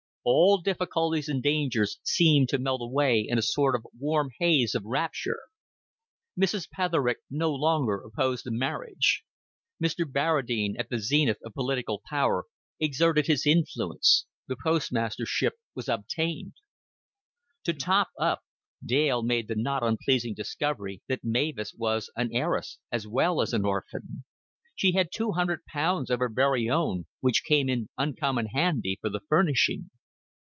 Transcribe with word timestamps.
All 0.23 0.59
difficulties 0.59 1.27
and 1.29 1.41
dangers 1.41 1.97
seemed 2.03 2.49
to 2.49 2.59
melt 2.59 2.83
away 2.83 3.25
in 3.27 3.39
a 3.39 3.41
sort 3.41 3.73
of 3.73 3.87
warm 3.97 4.29
haze 4.39 4.75
of 4.75 4.85
rapture. 4.85 5.39
Mrs. 6.39 6.69
Petherick 6.69 7.17
no 7.31 7.51
longer 7.51 7.99
opposed 7.99 8.45
the 8.45 8.51
marriage; 8.51 9.23
Mr. 9.83 10.05
Barradine, 10.05 10.75
at 10.77 10.89
the 10.89 10.99
zenith 10.99 11.39
of 11.43 11.55
political 11.55 12.03
power, 12.07 12.45
exerted 12.79 13.25
his 13.25 13.47
influence; 13.47 14.27
the 14.47 14.55
postmastership 14.55 15.53
was 15.73 15.89
obtained. 15.89 16.53
To 17.63 17.73
top 17.73 18.09
up, 18.19 18.43
Dale 18.85 19.23
made 19.23 19.47
the 19.47 19.55
not 19.55 19.81
unpleasing 19.81 20.35
discovery 20.35 21.01
that 21.07 21.23
Mavis 21.23 21.73
was 21.73 22.11
an 22.15 22.29
heiress 22.31 22.77
as 22.91 23.07
well 23.07 23.41
as 23.41 23.53
an 23.53 23.65
orphan. 23.65 24.23
She 24.75 24.91
had 24.91 25.11
two 25.11 25.31
hundred 25.31 25.65
pounds 25.65 26.11
of 26.11 26.19
her 26.19 26.29
very 26.29 26.69
own, 26.69 27.07
"which 27.21 27.43
came 27.43 27.67
in 27.67 27.89
uncommon 27.97 28.45
handy 28.45 28.99
for 29.01 29.09
the 29.09 29.21
furnishing." 29.27 29.89